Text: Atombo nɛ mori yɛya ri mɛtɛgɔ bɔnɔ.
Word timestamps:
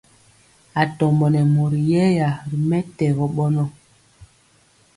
Atombo 0.83 1.25
nɛ 1.33 1.41
mori 1.53 1.79
yɛya 1.91 2.29
ri 2.49 2.57
mɛtɛgɔ 2.69 3.25
bɔnɔ. 3.35 3.63